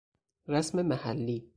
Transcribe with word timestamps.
رسم 0.49 0.81
محلی 0.81 1.49